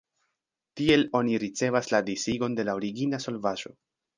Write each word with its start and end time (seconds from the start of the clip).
Tiel 0.79 1.03
oni 1.19 1.37
ricevas 1.45 1.91
la 1.93 2.01
disigon 2.09 2.59
de 2.61 2.69
la 2.71 2.77
origina 2.81 3.21
solvaĵo. 3.29 3.77